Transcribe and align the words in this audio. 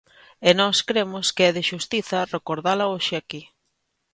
E 0.47 0.49
nós 0.59 0.77
cremos 0.89 1.25
que 1.35 1.43
é 1.49 1.51
de 1.57 1.63
xustiza 1.69 2.29
recordala 2.35 2.91
hoxe 2.93 3.13
aquí. 3.17 3.41